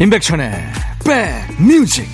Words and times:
임백천의 0.00 0.50
백뮤직. 1.04 2.08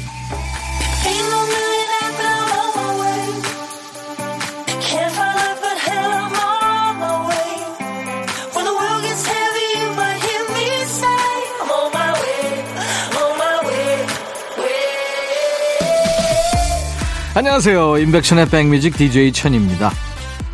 안녕하세요. 17.34 17.98
임백천의 17.98 18.48
백뮤직 18.48 18.96
DJ 18.96 19.32
천입니다. 19.32 19.92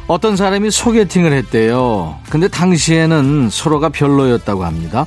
어떤 0.06 0.36
사람이 0.36 0.70
소개팅을 0.70 1.32
했대요. 1.32 2.20
근데 2.28 2.48
당시에는 2.48 3.48
서로가 3.48 3.88
별로였다고 3.88 4.66
합니다 4.66 5.06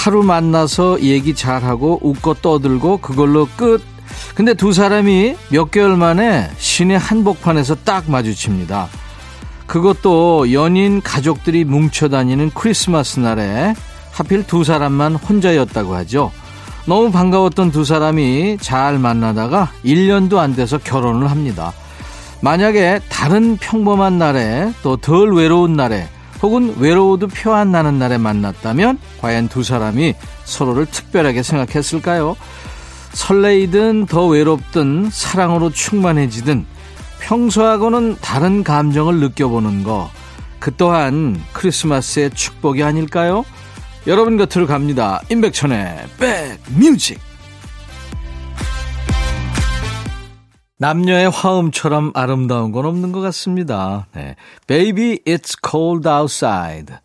하루 0.00 0.22
만나서 0.22 1.02
얘기 1.02 1.34
잘하고 1.34 2.00
웃고 2.02 2.34
떠들고 2.34 2.98
그걸로 3.02 3.46
끝. 3.54 3.82
근데 4.34 4.54
두 4.54 4.72
사람이 4.72 5.36
몇 5.50 5.70
개월 5.70 5.98
만에 5.98 6.50
시내 6.56 6.96
한복판에서 6.96 7.74
딱 7.84 8.10
마주칩니다. 8.10 8.88
그것도 9.66 10.54
연인 10.54 11.02
가족들이 11.02 11.64
뭉쳐 11.64 12.08
다니는 12.08 12.50
크리스마스 12.54 13.20
날에 13.20 13.74
하필 14.10 14.46
두 14.46 14.64
사람만 14.64 15.16
혼자였다고 15.16 15.94
하죠. 15.96 16.32
너무 16.86 17.12
반가웠던 17.12 17.70
두 17.70 17.84
사람이 17.84 18.56
잘 18.58 18.98
만나다가 18.98 19.70
1년도 19.84 20.38
안 20.38 20.56
돼서 20.56 20.78
결혼을 20.78 21.30
합니다. 21.30 21.74
만약에 22.40 23.00
다른 23.10 23.58
평범한 23.58 24.16
날에 24.16 24.72
또 24.82 24.96
덜 24.96 25.34
외로운 25.34 25.74
날에 25.74 26.08
혹은 26.42 26.74
외로워도 26.78 27.28
표 27.28 27.52
안 27.54 27.72
나는 27.72 27.98
날에 27.98 28.16
만났다면 28.18 28.98
과연 29.20 29.48
두 29.48 29.62
사람이 29.62 30.14
서로를 30.44 30.86
특별하게 30.86 31.42
생각했을까요? 31.42 32.36
설레이든 33.12 34.06
더 34.06 34.26
외롭든 34.26 35.10
사랑으로 35.12 35.70
충만해지든 35.70 36.64
평소하고는 37.20 38.16
다른 38.20 38.64
감정을 38.64 39.16
느껴보는 39.16 39.82
거. 39.82 40.10
그 40.58 40.74
또한 40.76 41.42
크리스마스의 41.52 42.30
축복이 42.30 42.82
아닐까요? 42.82 43.44
여러분 44.06 44.36
곁으로 44.36 44.66
갑니다. 44.66 45.20
임백천의 45.28 46.06
백뮤직. 46.18 47.18
남녀의 50.80 51.28
화음처럼 51.28 52.12
아름다운 52.14 52.72
건 52.72 52.86
없는 52.86 53.12
것 53.12 53.20
같습니다. 53.20 54.06
네. 54.14 54.34
Baby, 54.66 55.18
it's 55.26 55.54
cold 55.62 56.08
outside. 56.08 56.96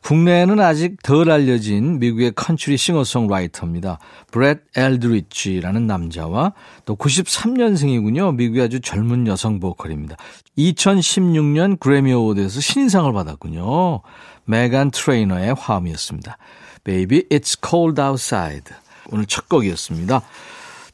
국내에는 0.00 0.58
아직 0.60 1.02
덜 1.02 1.30
알려진 1.30 1.98
미국의 1.98 2.32
컨츄리 2.34 2.78
싱어송라이터입니다. 2.78 3.98
브렛 4.30 4.62
엘드리치라는 4.74 5.86
남자와 5.86 6.54
또 6.86 6.96
93년생이군요. 6.96 8.34
미국의 8.34 8.64
아주 8.64 8.80
젊은 8.80 9.26
여성 9.26 9.60
보컬입니다. 9.60 10.16
2016년 10.56 11.78
그래미 11.78 12.14
어워드에서 12.14 12.62
신인상을 12.62 13.12
받았군요. 13.12 14.00
메간 14.46 14.90
트레이너의 14.90 15.52
화음이었습니다. 15.52 16.38
Baby, 16.82 17.24
it's 17.30 17.58
cold 17.62 18.00
outside. 18.00 18.74
오늘 19.10 19.26
첫 19.26 19.50
곡이었습니다. 19.50 20.22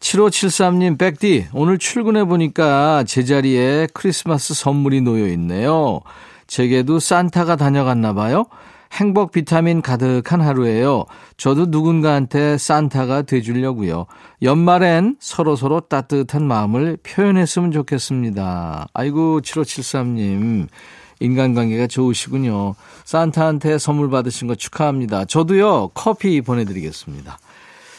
7573님, 0.00 0.98
백디, 0.98 1.48
오늘 1.52 1.78
출근해보니까 1.78 3.04
제자리에 3.04 3.88
크리스마스 3.92 4.54
선물이 4.54 5.00
놓여 5.02 5.26
있네요. 5.28 6.00
제게도 6.46 6.98
산타가 6.98 7.56
다녀갔나 7.56 8.14
봐요. 8.14 8.46
행복 8.92 9.32
비타민 9.32 9.82
가득한 9.82 10.40
하루예요. 10.40 11.04
저도 11.36 11.66
누군가한테 11.66 12.56
산타가 12.56 13.22
돼주려고요. 13.22 14.06
연말엔 14.42 15.16
서로서로 15.20 15.80
따뜻한 15.80 16.46
마음을 16.46 16.96
표현했으면 17.02 17.70
좋겠습니다. 17.72 18.88
아이고, 18.94 19.40
7573님. 19.42 20.68
인간관계가 21.20 21.88
좋으시군요. 21.88 22.76
산타한테 23.04 23.78
선물 23.78 24.08
받으신 24.08 24.46
거 24.48 24.54
축하합니다. 24.54 25.24
저도요, 25.24 25.88
커피 25.92 26.40
보내드리겠습니다. 26.40 27.38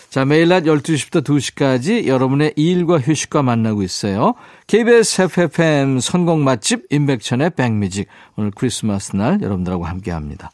자, 0.10 0.26
매일 0.26 0.48
낮 0.48 0.64
12시부터 0.64 1.24
2시까지 1.24 2.08
여러분의 2.08 2.54
일과 2.56 2.98
휴식과 2.98 3.44
만나고 3.44 3.84
있어요. 3.84 4.34
KBS 4.66 5.22
FFM 5.24 6.00
선곡 6.00 6.40
맛집 6.40 6.88
임백천의 6.90 7.52
백뮤직. 7.52 8.08
오늘 8.36 8.50
크리스마스 8.50 9.16
날 9.16 9.40
여러분들하고 9.40 9.86
함께 9.86 10.10
합니다. 10.10 10.50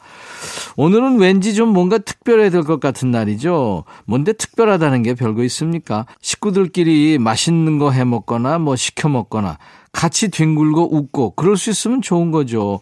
오늘은 0.76 1.20
왠지 1.20 1.54
좀 1.56 1.70
뭔가 1.70 1.98
특별해야 2.00 2.50
될 2.50 2.64
것 2.64 2.82
같은 2.82 3.12
날이죠. 3.12 3.86
뭔데 4.04 4.34
특별하다는 4.34 5.04
게 5.04 5.14
별거 5.14 5.42
있습니까? 5.46 6.06
식구들끼리 6.20 7.18
맛있는 7.18 7.80
거 7.80 7.92
해 7.92 8.04
먹거나 8.04 8.60
뭐 8.60 8.76
시켜 8.76 9.08
먹거나 9.08 9.58
같이 9.94 10.30
뒹굴고 10.32 10.94
웃고 10.98 11.36
그럴 11.36 11.56
수 11.56 11.70
있으면 11.70 12.02
좋은 12.02 12.32
거죠. 12.32 12.82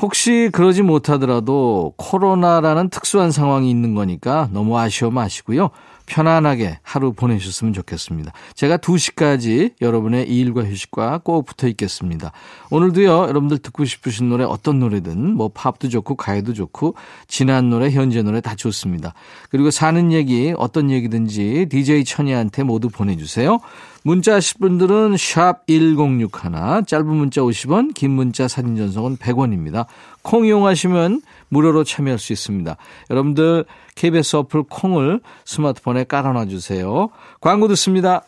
혹시 0.00 0.48
그러지 0.52 0.82
못하더라도 0.82 1.92
코로나라는 1.98 2.88
특수한 2.88 3.30
상황이 3.32 3.68
있는 3.68 3.94
거니까 3.94 4.48
너무 4.52 4.78
아쉬워 4.78 5.10
마시고요. 5.10 5.70
편안하게 6.08 6.80
하루 6.82 7.12
보내셨으면 7.12 7.72
좋겠습니다. 7.74 8.32
제가 8.54 8.78
2시까지 8.78 9.74
여러분의 9.80 10.28
일과 10.28 10.64
휴식과 10.64 11.18
꼭 11.18 11.44
붙어 11.44 11.68
있겠습니다. 11.68 12.32
오늘도요, 12.70 13.28
여러분들 13.28 13.58
듣고 13.58 13.84
싶으신 13.84 14.28
노래 14.28 14.44
어떤 14.44 14.78
노래든 14.78 15.34
뭐 15.34 15.48
팝도 15.48 15.88
좋고 15.88 16.16
가요도 16.16 16.54
좋고 16.54 16.94
지난 17.28 17.70
노래, 17.70 17.90
현재 17.90 18.22
노래 18.22 18.40
다 18.40 18.54
좋습니다. 18.54 19.14
그리고 19.50 19.70
사는 19.70 20.12
얘기 20.12 20.54
어떤 20.56 20.90
얘기든지 20.90 21.66
DJ 21.70 22.04
천이한테 22.04 22.62
모두 22.62 22.88
보내주세요. 22.88 23.60
문자 24.04 24.34
하실 24.36 24.58
분들은 24.60 25.16
샵 25.18 25.66
1061, 25.66 26.86
짧은 26.86 27.06
문자 27.06 27.42
50원, 27.42 27.92
긴 27.94 28.12
문자 28.12 28.48
사진 28.48 28.76
전송은 28.76 29.18
100원입니다. 29.18 29.86
콩 30.22 30.46
이용하시면 30.46 31.20
무료로 31.48 31.84
참여할 31.84 32.18
수 32.18 32.32
있습니다. 32.32 32.76
여러분들 33.10 33.64
KBS 33.98 34.36
어플 34.36 34.62
콩을 34.70 35.20
스마트폰에 35.44 36.04
깔아놔 36.04 36.46
주세요. 36.46 37.10
광고 37.40 37.66
듣습니다. 37.68 38.22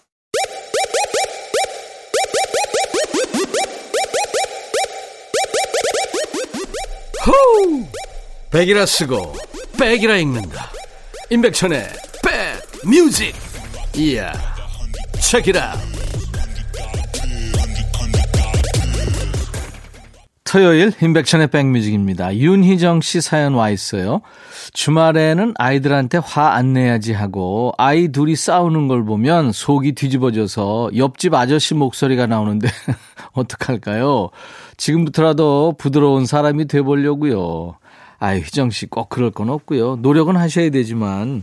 호우! 7.25 7.85
백이라 8.51 8.85
쓰고 8.85 9.33
백이라 9.79 10.17
읽는다. 10.17 10.71
임백천의 11.31 11.89
백 12.25 12.89
뮤직. 12.89 13.33
이야. 13.97 14.33
책이라. 15.21 15.77
토요일 20.43 20.93
임백천의 21.01 21.47
백뮤직입니다. 21.47 22.35
윤희정 22.35 23.03
씨 23.03 23.21
사연 23.21 23.55
와 23.55 23.71
있어요. 23.71 24.21
주말에는 24.73 25.55
아이들한테 25.59 26.19
화 26.19 26.51
안 26.51 26.73
내야지 26.73 27.13
하고 27.13 27.73
아이 27.79 28.09
둘이 28.09 28.35
싸우는 28.37 28.89
걸 28.89 29.05
보면 29.05 29.53
속이 29.53 29.93
뒤집어져서 29.93 30.91
옆집 30.97 31.35
아저씨 31.35 31.75
목소리가 31.75 32.27
나오는데 32.27 32.69
어떡할까요? 33.33 34.31
지금부터라도 34.77 35.75
부드러운 35.79 36.27
사람이 36.27 36.67
돼 36.67 36.83
보려고요. 36.83 37.77
아이 38.19 38.41
희정 38.41 38.71
씨 38.71 38.87
꼭 38.87 39.09
그럴 39.09 39.31
건 39.31 39.49
없고요. 39.51 39.97
노력은 39.97 40.37
하셔야 40.37 40.71
되지만 40.71 41.43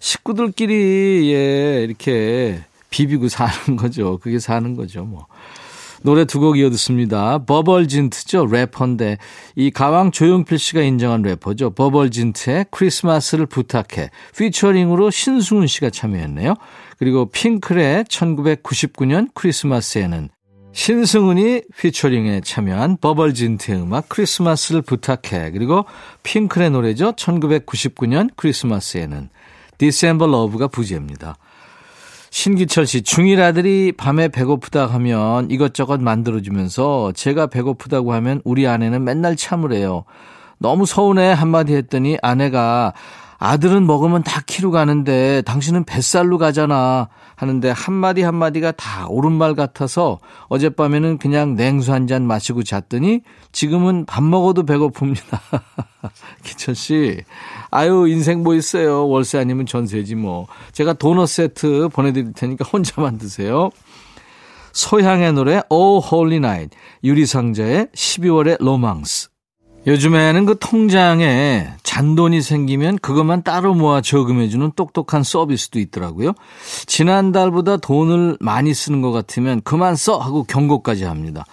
식구들끼리 0.00 1.32
예 1.32 1.82
이렇게 1.82 2.60
비비고 2.90 3.28
사는 3.28 3.76
거죠. 3.76 4.18
그게 4.18 4.38
사는 4.38 4.74
거죠, 4.74 5.04
뭐. 5.04 5.26
노래 6.02 6.24
두 6.24 6.38
곡 6.40 6.58
이어 6.58 6.70
듣습니다. 6.70 7.38
버벌진트죠. 7.44 8.46
래퍼인데 8.46 9.18
이 9.56 9.70
가왕 9.70 10.12
조용필 10.12 10.58
씨가 10.58 10.82
인정한 10.82 11.22
래퍼죠. 11.22 11.70
버벌진트의 11.70 12.66
크리스마스를 12.70 13.46
부탁해 13.46 14.10
피처링으로 14.36 15.10
신승훈 15.10 15.66
씨가 15.66 15.90
참여했네요. 15.90 16.54
그리고 16.98 17.26
핑클의 17.26 18.04
1999년 18.04 19.28
크리스마스에는 19.34 20.28
신승훈이 20.72 21.62
피처링에 21.76 22.42
참여한 22.42 22.98
버벌진트의 23.00 23.82
음악 23.82 24.08
크리스마스를 24.08 24.82
부탁해 24.82 25.50
그리고 25.50 25.84
핑클의 26.22 26.70
노래죠. 26.70 27.12
1999년 27.12 28.30
크리스마스에는 28.36 29.28
December 29.78 30.26
Love가 30.26 30.68
부제입니다. 30.68 31.36
신기철 32.30 32.86
씨, 32.86 33.02
중1 33.02 33.40
아들이 33.40 33.92
밤에 33.92 34.28
배고프다 34.28 34.86
하면 34.86 35.50
이것저것 35.50 36.00
만들어주면서 36.00 37.12
제가 37.12 37.46
배고프다고 37.46 38.12
하면 38.12 38.42
우리 38.44 38.66
아내는 38.66 39.04
맨날 39.04 39.36
참으래요. 39.36 40.04
너무 40.58 40.86
서운해 40.86 41.32
한마디 41.32 41.74
했더니 41.74 42.18
아내가 42.22 42.92
아들은 43.38 43.86
먹으면 43.86 44.22
다 44.24 44.42
키로 44.44 44.70
가는데 44.70 45.42
당신은 45.42 45.84
뱃살로 45.84 46.38
가잖아 46.38 47.08
하는데 47.38 47.70
한마디 47.70 48.22
한마디가 48.22 48.72
다 48.72 49.06
옳은 49.08 49.30
말 49.30 49.54
같아서 49.54 50.18
어젯밤에는 50.48 51.18
그냥 51.18 51.54
냉수 51.54 51.92
한 51.92 52.08
잔 52.08 52.26
마시고 52.26 52.62
잤더니 52.64 53.20
지금은 53.52 54.06
밥 54.06 54.24
먹어도 54.24 54.64
배고픕니다. 54.64 55.38
기천 56.42 56.74
씨, 56.74 57.22
아유 57.70 58.08
인생 58.08 58.42
뭐 58.42 58.54
있어요. 58.54 59.06
월세 59.08 59.38
아니면 59.38 59.66
전세지 59.66 60.14
뭐. 60.16 60.46
제가 60.72 60.94
도넛 60.94 61.28
세트 61.28 61.90
보내드릴 61.92 62.32
테니까 62.32 62.64
혼자만 62.64 63.18
드세요. 63.18 63.70
소향의 64.72 65.32
노래 65.34 65.60
Oh 65.70 66.04
Holy 66.04 66.36
Night, 66.36 66.76
유리상자의 67.04 67.88
12월의 67.94 68.62
로망스. 68.64 69.28
요즘에는 69.86 70.44
그 70.44 70.56
통장에 70.58 71.68
잔돈이 71.82 72.42
생기면 72.42 72.98
그것만 72.98 73.42
따로 73.42 73.74
모아 73.74 74.00
저금해주는 74.00 74.72
똑똑한 74.76 75.22
서비스도 75.22 75.78
있더라고요. 75.78 76.32
지난달보다 76.86 77.78
돈을 77.78 78.36
많이 78.40 78.74
쓰는 78.74 79.00
것 79.00 79.12
같으면 79.12 79.62
그만 79.62 79.96
써! 79.96 80.18
하고 80.18 80.44
경고까지 80.44 81.04
합니다. 81.04 81.44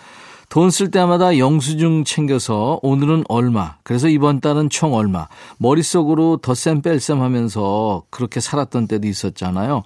돈 0.50 0.70
쓸 0.70 0.92
때마다 0.92 1.38
영수증 1.38 2.04
챙겨서 2.04 2.80
오늘은 2.82 3.24
얼마, 3.28 3.76
그래서 3.84 4.08
이번 4.08 4.42
달은 4.42 4.70
총 4.70 4.94
얼마, 4.94 5.28
머릿속으로 5.58 6.38
덧셈 6.38 6.82
뺄셈 6.82 7.22
하면서 7.22 8.04
그렇게 8.10 8.40
살았던 8.40 8.88
때도 8.88 9.08
있었잖아요. 9.08 9.84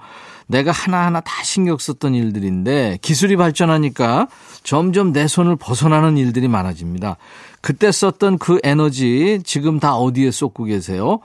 내가 0.47 0.71
하나하나 0.71 1.21
다 1.21 1.43
신경 1.43 1.77
썼던 1.77 2.15
일들인데 2.15 2.97
기술이 3.01 3.35
발전하니까 3.37 4.27
점점 4.63 5.13
내 5.13 5.27
손을 5.27 5.55
벗어나는 5.55 6.17
일들이 6.17 6.47
많아집니다. 6.47 7.17
그때 7.61 7.91
썼던 7.91 8.37
그 8.37 8.59
에너지 8.63 9.41
지금 9.43 9.79
다 9.79 9.95
어디에 9.95 10.31
쏟고 10.31 10.65
계세요? 10.65 11.19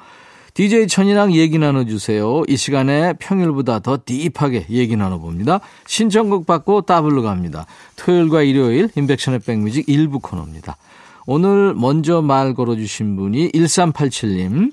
DJ 0.54 0.86
천이랑 0.86 1.32
얘기 1.34 1.58
나눠주세요. 1.58 2.44
이 2.46 2.56
시간에 2.56 3.12
평일보다 3.14 3.80
더 3.80 3.98
딥하게 4.04 4.66
얘기 4.70 4.94
나눠봅니다. 4.96 5.60
신청곡 5.86 6.46
받고 6.46 6.82
따블로 6.82 7.22
갑니다. 7.22 7.66
토요일과 7.96 8.42
일요일 8.42 8.88
인백션의 8.94 9.40
백뮤직 9.40 9.88
일부 9.88 10.20
코너입니다. 10.20 10.76
오늘 11.26 11.74
먼저 11.74 12.22
말 12.22 12.54
걸어주신 12.54 13.16
분이 13.16 13.50
1387님. 13.50 14.72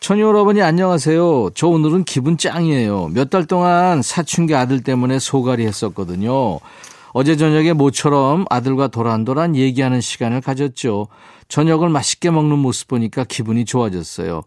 천희 0.00 0.20
여러분이 0.20 0.60
안녕하세요. 0.60 1.50
저 1.54 1.68
오늘은 1.68 2.04
기분 2.04 2.36
짱이에요. 2.36 3.08
몇 3.14 3.30
달 3.30 3.46
동안 3.46 4.02
사춘기 4.02 4.54
아들 4.54 4.82
때문에 4.82 5.18
소갈이 5.18 5.64
했었거든요. 5.66 6.58
어제 7.18 7.34
저녁에 7.34 7.72
모처럼 7.72 8.44
아들과 8.50 8.88
도란도란 8.88 9.56
얘기하는 9.56 10.02
시간을 10.02 10.42
가졌죠. 10.42 11.08
저녁을 11.48 11.88
맛있게 11.88 12.30
먹는 12.30 12.58
모습 12.58 12.88
보니까 12.88 13.24
기분이 13.24 13.64
좋아졌어요. 13.64 14.42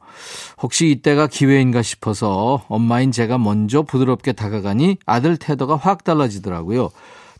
혹시 0.61 0.91
이때가 0.91 1.25
기회인가 1.25 1.81
싶어서 1.81 2.63
엄마인 2.67 3.11
제가 3.11 3.39
먼저 3.39 3.81
부드럽게 3.81 4.33
다가가니 4.33 4.97
아들 5.07 5.35
태도가 5.37 5.77
확 5.77 6.03
달라지더라고요. 6.03 6.91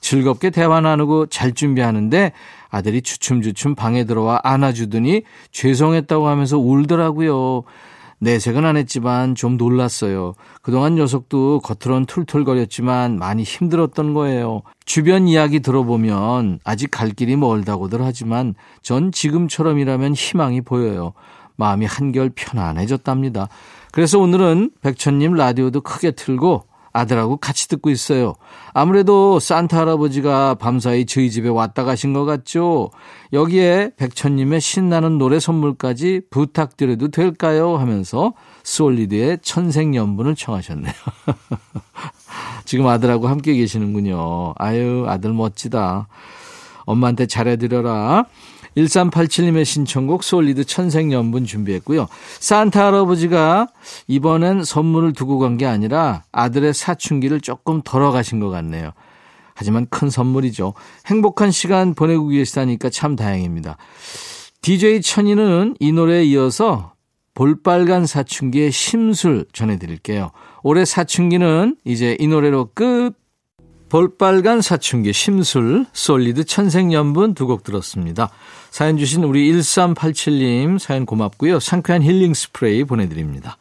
즐겁게 0.02 0.50
대화 0.50 0.82
나누고 0.82 1.28
잘 1.28 1.54
준비하는데 1.54 2.32
아들이 2.72 3.04
주춤주춤 3.04 3.76
방에 3.76 4.06
들어와 4.06 4.40
안아주더니 4.42 5.22
죄송했다고 5.52 6.28
하면서 6.28 6.58
울더라고요. 6.58 7.66
내색은 8.20 8.66
안 8.66 8.78
했지만 8.78 9.34
좀 9.34 9.58
놀랐어요. 9.58 10.34
그동안 10.62 10.96
녀석도 10.96 11.62
겉으론 11.62 12.06
툴툴거렸지만 12.06 13.18
많이 13.18 13.44
힘들었던 13.44 14.14
거예요. 14.14 14.62
주변 14.86 15.28
이야기 15.28 15.62
들어보면 15.62 16.60
아직 16.64 16.92
갈 16.92 17.12
길이 17.12 17.36
멀다고들 17.36 18.02
하지만 18.02 18.56
전 18.82 19.12
지금처럼이라면 19.12 20.14
희망이 20.14 20.62
보여요. 20.62 21.14
마음이 21.56 21.86
한결 21.86 22.30
편안해졌답니다. 22.30 23.50
그래서 23.92 24.20
오늘은 24.20 24.72
백천님 24.82 25.34
라디오도 25.34 25.82
크게 25.82 26.12
틀고 26.12 26.69
아들하고 26.92 27.38
같이 27.38 27.68
듣고 27.68 27.90
있어요. 27.90 28.36
아무래도 28.74 29.40
산타 29.40 29.80
할아버지가 29.80 30.56
밤사이 30.56 31.06
저희 31.06 31.30
집에 31.30 31.50
왔다 31.50 31.84
가신 31.84 32.14
것 32.14 32.26
같죠? 32.26 32.92
여기에 33.34 33.92
백천님의 33.98 34.62
신나는 34.62 35.18
노래 35.18 35.40
선물까지 35.40 36.22
부탁드려도 36.30 37.10
될까요? 37.10 37.78
하면서 37.78 38.34
솔리드의 38.64 39.40
천생연분을 39.42 40.36
청하셨네요. 40.36 40.94
지금 42.66 42.88
아들하고 42.88 43.28
함께 43.28 43.54
계시는군요. 43.56 44.54
아유, 44.58 45.06
아들 45.08 45.34
멋지다. 45.34 46.08
엄마한테 46.86 47.26
잘해드려라. 47.28 48.26
1387님의 48.86 49.66
신청곡 49.66 50.24
솔리드 50.24 50.66
천생연분 50.66 51.46
준비했고요. 51.46 52.08
산타 52.40 52.88
할아버지가 52.88 53.68
이번엔 54.08 54.64
선물을 54.64 55.14
두고 55.14 55.38
간 55.40 55.60
게 55.60 55.66
아니라 55.66 56.24
아들의 56.32 56.74
사춘기를 56.74 57.42
조금 57.42 57.82
덜어 57.84 58.12
가신 58.12 58.40
것 58.40 58.50
같네요. 58.50 58.92
하지만 59.56 59.88
큰 59.90 60.10
선물이죠. 60.10 60.74
행복한 61.08 61.52
시간 61.52 61.94
보내고 61.94 62.28
계시다니까 62.30 62.90
참 62.90 63.18
다행입니다. 63.18 63.76
DJ 64.62 65.02
천이는 65.02 65.76
이 65.80 65.92
노래에 65.92 66.24
이어서 66.26 66.94
볼빨간 67.34 68.06
사춘기의 68.06 68.72
심술 68.72 69.46
전해드릴게요. 69.52 70.32
올해 70.64 70.86
사춘기는 70.86 71.76
이제 71.84 72.16
이 72.20 72.28
노래로 72.28 72.70
끝! 72.74 73.14
볼빨간 73.90 74.62
사춘기 74.62 75.12
심술 75.14 75.86
솔리드 75.94 76.46
천생연분 76.46 77.34
두 77.34 77.48
곡 77.48 77.64
들었습니다. 77.64 78.30
사연 78.70 78.98
주신 78.98 79.24
우리 79.24 79.52
1387님 79.52 80.78
사연 80.78 81.06
고맙고요. 81.06 81.60
상쾌한 81.60 82.04
힐링 82.04 82.34
스프레이 82.34 82.84
보내드립니다. 82.84 83.58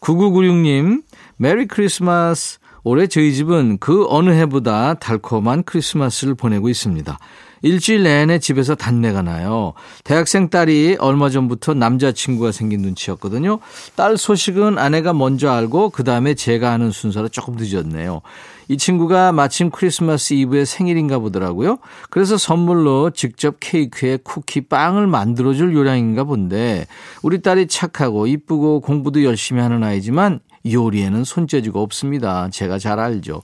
9996님 0.00 1.02
메리 1.36 1.66
크리스마스 1.66 2.58
올해 2.82 3.06
저희 3.06 3.32
집은 3.32 3.78
그 3.78 4.06
어느 4.08 4.30
해보다 4.30 4.94
달콤한 4.94 5.62
크리스마스를 5.62 6.34
보내고 6.34 6.68
있습니다. 6.68 7.18
일주일 7.64 8.02
내내 8.02 8.40
집에서 8.40 8.74
단내가 8.74 9.22
나요. 9.22 9.72
대학생 10.04 10.50
딸이 10.50 10.98
얼마 11.00 11.30
전부터 11.30 11.72
남자친구가 11.72 12.52
생긴 12.52 12.82
눈치였거든요. 12.82 13.58
딸 13.96 14.18
소식은 14.18 14.76
아내가 14.76 15.14
먼저 15.14 15.50
알고 15.50 15.88
그 15.88 16.04
다음에 16.04 16.34
제가 16.34 16.70
하는 16.70 16.90
순서로 16.90 17.30
조금 17.30 17.54
늦었네요. 17.56 18.20
이 18.68 18.76
친구가 18.76 19.32
마침 19.32 19.70
크리스마스 19.70 20.34
이브에 20.34 20.66
생일인가 20.66 21.18
보더라고요. 21.18 21.78
그래서 22.10 22.36
선물로 22.36 23.10
직접 23.10 23.56
케이크에 23.60 24.18
쿠키, 24.22 24.60
빵을 24.60 25.06
만들어줄 25.06 25.72
요량인가 25.72 26.24
본데 26.24 26.86
우리 27.22 27.40
딸이 27.40 27.68
착하고 27.68 28.26
이쁘고 28.26 28.80
공부도 28.80 29.24
열심히 29.24 29.62
하는 29.62 29.82
아이지만 29.82 30.40
요리에는 30.70 31.24
손재주가 31.24 31.80
없습니다. 31.80 32.48
제가 32.50 32.78
잘 32.78 32.98
알죠. 32.98 33.42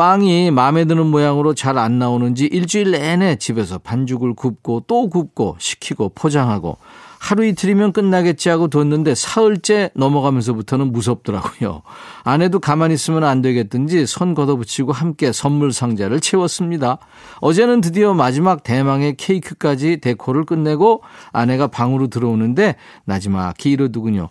빵이 0.00 0.50
마음에 0.50 0.86
드는 0.86 1.08
모양으로 1.08 1.52
잘 1.52 1.76
안 1.76 1.98
나오는지 1.98 2.46
일주일 2.46 2.92
내내 2.92 3.36
집에서 3.36 3.76
반죽을 3.76 4.32
굽고 4.34 4.84
또 4.86 5.10
굽고 5.10 5.56
식히고 5.58 6.12
포장하고 6.14 6.78
하루 7.18 7.44
이틀이면 7.44 7.92
끝나겠지 7.92 8.48
하고 8.48 8.68
뒀는데 8.68 9.14
사흘째 9.14 9.90
넘어가면서부터는 9.94 10.90
무섭더라고요. 10.90 11.82
아내도 12.24 12.60
가만히 12.60 12.94
있으면 12.94 13.24
안 13.24 13.42
되겠든지 13.42 14.06
손 14.06 14.34
걷어붙이고 14.34 14.90
함께 14.90 15.32
선물 15.32 15.70
상자를 15.70 16.20
채웠습니다. 16.20 16.96
어제는 17.42 17.82
드디어 17.82 18.14
마지막 18.14 18.62
대망의 18.62 19.16
케이크까지 19.16 19.98
데코를 19.98 20.44
끝내고 20.44 21.02
아내가 21.30 21.66
방으로 21.66 22.06
들어오는데 22.06 22.76
나지막히 23.04 23.70
이러더군요. 23.70 24.30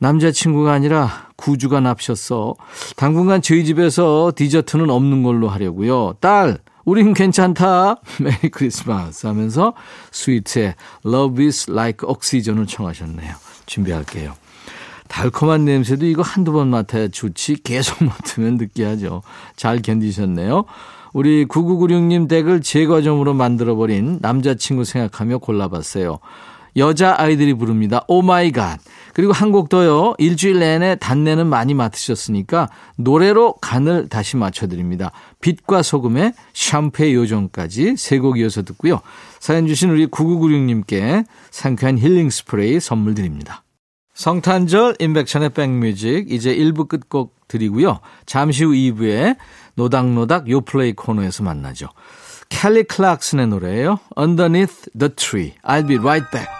남자친구가 0.00 0.72
아니라 0.72 1.29
구주가 1.40 1.80
납셨어. 1.80 2.54
당분간 2.96 3.40
저희 3.40 3.64
집에서 3.64 4.30
디저트는 4.36 4.90
없는 4.90 5.22
걸로 5.22 5.48
하려고요. 5.48 6.14
딸, 6.20 6.58
우린 6.84 7.14
괜찮다. 7.14 7.96
메리 8.20 8.50
크리스마스 8.50 9.26
하면서 9.26 9.74
스위트의 10.12 10.74
Love 11.06 11.46
is 11.46 11.70
like 11.70 12.06
oxygen을 12.06 12.66
청하셨네요. 12.66 13.34
준비할게요. 13.64 14.34
달콤한 15.08 15.64
냄새도 15.64 16.06
이거 16.06 16.22
한두 16.22 16.52
번 16.52 16.68
맡아야 16.68 17.08
좋지 17.08 17.62
계속 17.64 18.02
맡으면 18.04 18.58
느끼하죠. 18.58 19.22
잘 19.56 19.80
견디셨네요. 19.80 20.66
우리 21.12 21.46
9996님 21.46 22.28
댁을 22.28 22.60
제과점으로 22.60 23.34
만들어버린 23.34 24.18
남자친구 24.20 24.84
생각하며 24.84 25.38
골라봤어요. 25.38 26.18
여자 26.76 27.14
아이들이 27.18 27.54
부릅니다. 27.54 28.04
Oh 28.08 28.22
my 28.22 28.52
god. 28.52 28.78
그리고 29.12 29.32
한 29.32 29.50
곡 29.50 29.68
더요. 29.68 30.14
일주일 30.18 30.60
내내 30.60 30.96
단내는 30.96 31.46
많이 31.48 31.74
맡으셨으니까 31.74 32.68
노래로 32.96 33.54
간을 33.60 34.08
다시 34.08 34.36
맞춰드립니다. 34.36 35.10
빛과 35.40 35.82
소금의 35.82 36.32
샴푸의 36.54 37.12
요정까지 37.14 37.96
세 37.96 38.18
곡 38.18 38.38
이어서 38.38 38.62
듣고요. 38.62 39.00
사연 39.40 39.66
주신 39.66 39.90
우리 39.90 40.06
9996님께 40.06 41.24
상쾌한 41.50 41.98
힐링 41.98 42.30
스프레이 42.30 42.78
선물 42.80 43.14
드립니다. 43.14 43.64
성탄절 44.14 44.96
임백천의 44.98 45.48
백뮤직 45.50 46.30
이제 46.30 46.54
1부 46.54 46.88
끝곡 46.88 47.34
드리고요. 47.48 48.00
잠시 48.26 48.64
후 48.64 48.72
2부에 48.72 49.36
노닥노닥 49.74 50.48
요플레이 50.48 50.92
코너에서 50.92 51.42
만나죠. 51.42 51.88
캘리 52.50 52.82
클락슨의 52.84 53.46
노래예요. 53.48 53.98
Underneath 54.18 54.90
the 54.96 55.08
Tree. 55.14 55.54
I'll 55.64 55.86
be 55.86 55.96
right 55.96 56.26
back. 56.30 56.59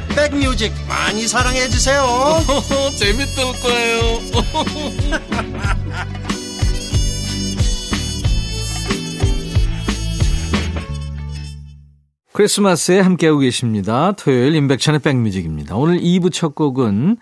백뮤직 0.15 0.71
많이 0.87 1.27
사랑해 1.27 1.67
주세요 1.67 2.03
재밌을 2.97 3.43
거예요 3.61 4.01
크리스마스에 12.33 13.01
함께하고 13.01 13.39
계십니다. 13.39 14.13
토요일 14.13 14.55
임백천의 14.55 15.01
백뮤직입니다. 15.01 15.75
오늘 15.75 15.99
2부 15.99 16.31
첫 16.31 16.55
곡은 16.55 17.17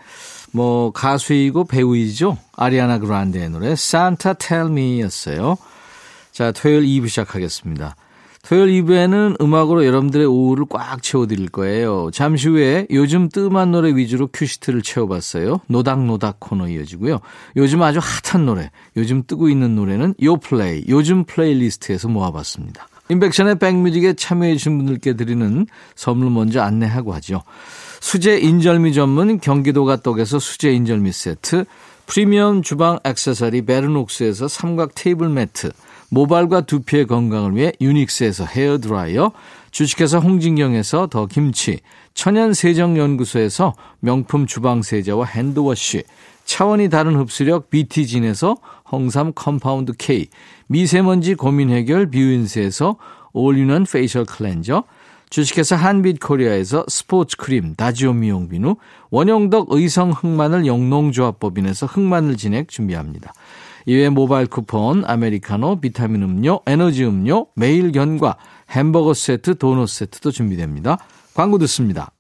뭐 0.52 0.92
가수이고 0.92 1.66
배우이죠. 1.66 2.38
아리아나 2.56 3.00
그란데의 3.00 3.50
노래 3.50 3.72
Santa 3.72 4.34
Tell 4.40 4.72
Me였어요. 4.72 5.58
자, 6.32 6.52
토요일 6.52 6.84
2부 6.84 7.10
시작하겠습니다. 7.10 7.96
토요일 8.50 8.82
2부에는 8.84 9.40
음악으로 9.40 9.86
여러분들의 9.86 10.26
오후를 10.26 10.66
꽉 10.70 11.04
채워드릴 11.04 11.50
거예요. 11.50 12.10
잠시 12.12 12.50
후에 12.50 12.88
요즘 12.90 13.30
뜸한 13.30 13.70
노래 13.70 13.96
위주로 13.96 14.26
큐시트를 14.26 14.82
채워봤어요. 14.82 15.60
노닥노닥 15.68 16.40
코너 16.40 16.68
이어지고요. 16.68 17.20
요즘 17.58 17.84
아주 17.84 18.00
핫한 18.02 18.48
노래, 18.48 18.72
요즘 18.98 19.22
뜨고 19.28 19.50
있는 19.50 19.76
노래는 19.76 20.16
요플레이, 20.20 20.86
요즘 20.90 21.26
플레이리스트에서 21.26 22.08
모아봤습니다. 22.08 22.88
임백천의 23.10 23.60
백뮤직에 23.60 24.14
참여해주신 24.14 24.80
분들께 24.80 25.14
드리는 25.14 25.68
선물 25.96 26.32
먼저 26.32 26.64
안내하고 26.64 27.14
하죠. 27.14 27.44
수제 28.00 28.40
인절미 28.40 28.94
전문 28.94 29.40
경기도가 29.40 29.98
떡에서 29.98 30.40
수제 30.40 30.72
인절미 30.72 31.12
세트, 31.12 31.66
프리미엄 32.08 32.64
주방 32.64 32.98
액세서리 33.04 33.62
베르녹스에서 33.66 34.48
삼각 34.48 34.96
테이블 34.96 35.30
매트, 35.30 35.72
모발과 36.10 36.62
두피의 36.62 37.08
건강을 37.08 37.56
위해 37.56 37.72
유닉스에서 37.80 38.46
헤어드라이어, 38.46 39.32
주식회사 39.72 40.18
홍진경에서 40.20 41.08
더 41.08 41.26
김치, 41.28 41.80
천연 42.14 42.54
세정연구소에서 42.54 43.76
명품 44.00 44.48
주방 44.48 44.82
세제와 44.82 45.26
핸드워시, 45.26 46.04
차원이 46.46 46.90
다른 46.90 47.16
흡수력 47.16 47.70
BT진에서 47.70 48.58
홍삼 48.92 49.34
compound 49.34 49.94
K, 49.98 50.28
미세먼지 50.68 51.36
고민 51.36 51.70
해결 51.70 52.10
뷰인스에서 52.10 52.98
올인원 53.34 53.86
페이셜 53.86 54.26
클렌저, 54.26 54.84
주식회사 55.30 55.76
한빛코리아에서 55.76 56.86
스포츠 56.88 57.38
크림 57.38 57.76
다지오 57.76 58.14
미용 58.14 58.50
비누, 58.50 58.78
원형덕 59.12 59.68
의성 59.70 60.10
흑마늘 60.10 60.66
영농조합법인에서 60.66 61.86
흑마늘 61.86 62.36
진액 62.36 62.70
준비합니다. 62.70 63.34
이외 63.86 64.10
모바일 64.10 64.48
쿠폰, 64.48 65.04
아메리카노, 65.06 65.82
비타민 65.82 66.24
음료, 66.24 66.62
에너지 66.66 67.06
음료, 67.06 67.48
매일 67.56 67.92
견과, 67.92 68.38
햄버거 68.70 69.14
세트, 69.14 69.58
도넛 69.58 69.90
세트도 69.90 70.32
준비됩니다. 70.32 70.98
광고 71.34 71.58
듣습니다. 71.60 72.12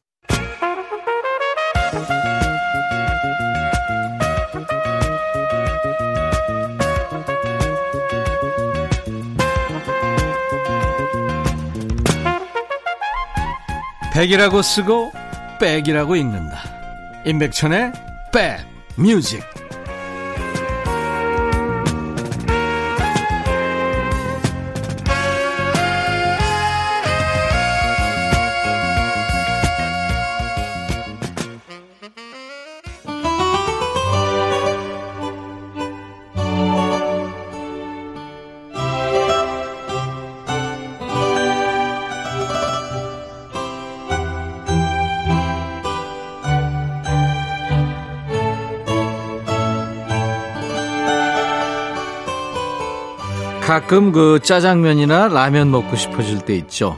백이라고 14.14 14.62
쓰고 14.62 15.12
백이라고 15.62 16.16
읽는다. 16.18 16.58
임백천의 17.26 17.94
백 18.34 18.60
뮤직. 18.98 19.59
가끔 53.70 54.12
그 54.12 54.40
짜장면이나 54.42 55.28
라면 55.28 55.70
먹고 55.70 55.96
싶어질 55.96 56.40
때 56.40 56.56
있죠. 56.56 56.98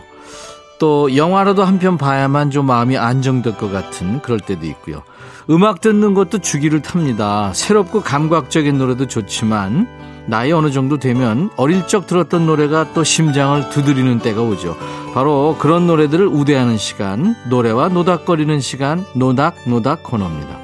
또 0.79 1.13
영화라도 1.17 1.65
한 1.65 1.79
편 1.79 1.97
봐야만 1.97 2.49
좀 2.49 2.65
마음이 2.65 2.97
안정될 2.97 3.57
것 3.57 3.69
같은 3.73 4.21
그럴 4.21 4.39
때도 4.39 4.65
있고요. 4.67 5.03
음악 5.49 5.81
듣는 5.81 6.13
것도 6.13 6.37
주기를 6.37 6.81
탑니다. 6.81 7.51
새롭고 7.53 7.99
감각적인 7.99 8.77
노래도 8.77 9.05
좋지만 9.05 9.85
나이 10.27 10.53
어느 10.53 10.71
정도 10.71 10.97
되면 10.97 11.49
어릴 11.57 11.87
적 11.87 12.07
들었던 12.07 12.45
노래가 12.45 12.93
또 12.93 13.03
심장을 13.03 13.69
두드리는 13.69 14.19
때가 14.19 14.41
오죠. 14.41 14.77
바로 15.13 15.57
그런 15.59 15.87
노래들을 15.87 16.25
우대하는 16.25 16.77
시간, 16.77 17.35
노래와 17.49 17.89
노닥거리는 17.89 18.61
시간, 18.61 19.03
노닥노닥 19.13 20.03
코너입니다. 20.03 20.60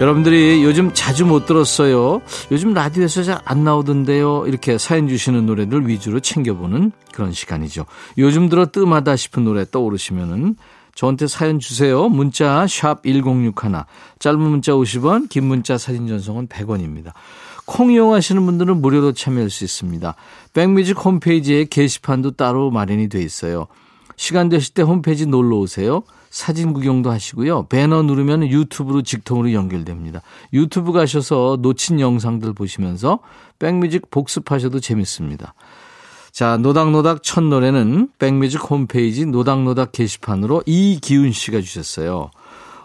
여러분들이 0.00 0.64
요즘 0.64 0.92
자주 0.94 1.26
못 1.26 1.44
들었어요. 1.44 2.22
요즘 2.50 2.72
라디오에서 2.72 3.22
잘 3.22 3.40
안 3.44 3.64
나오던데요. 3.64 4.44
이렇게 4.46 4.78
사연 4.78 5.08
주시는 5.08 5.44
노래들 5.44 5.86
위주로 5.86 6.20
챙겨보는 6.20 6.92
그런 7.12 7.32
시간이죠. 7.32 7.84
요즘 8.16 8.48
들어 8.48 8.66
뜸하다 8.70 9.16
싶은 9.16 9.44
노래 9.44 9.64
떠오르시면은 9.70 10.56
저한테 10.94 11.26
사연 11.26 11.58
주세요. 11.58 12.08
문자 12.08 12.66
샵 12.66 13.02
1061, 13.02 13.52
짧은 14.18 14.40
문자 14.40 14.72
50원, 14.72 15.28
긴 15.28 15.44
문자 15.44 15.78
사진 15.78 16.06
전송은 16.08 16.48
100원입니다. 16.48 17.12
콩 17.66 17.92
이용하시는 17.92 18.44
분들은 18.44 18.80
무료로 18.80 19.12
참여할 19.12 19.50
수 19.50 19.64
있습니다. 19.64 20.14
백뮤직 20.54 21.04
홈페이지에 21.04 21.64
게시판도 21.64 22.32
따로 22.32 22.70
마련이 22.70 23.08
돼 23.08 23.20
있어요. 23.22 23.66
시간 24.20 24.50
되실 24.50 24.74
때 24.74 24.82
홈페이지 24.82 25.24
놀러 25.24 25.56
오세요. 25.56 26.02
사진 26.28 26.74
구경도 26.74 27.10
하시고요. 27.10 27.68
배너 27.68 28.02
누르면 28.02 28.48
유튜브로 28.48 29.00
직통으로 29.00 29.54
연결됩니다. 29.54 30.20
유튜브 30.52 30.92
가셔서 30.92 31.56
놓친 31.62 32.00
영상들 32.00 32.52
보시면서 32.52 33.20
백뮤직 33.58 34.10
복습하셔도 34.10 34.78
재밌습니다. 34.78 35.54
자, 36.32 36.58
노닥노닥 36.58 37.22
첫 37.22 37.42
노래는 37.42 38.10
백뮤직 38.18 38.70
홈페이지 38.70 39.24
노닥노닥 39.24 39.92
게시판으로 39.92 40.64
이기훈 40.66 41.32
씨가 41.32 41.62
주셨어요. 41.62 42.30